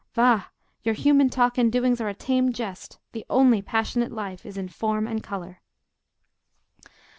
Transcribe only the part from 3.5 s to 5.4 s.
passionate life is in form and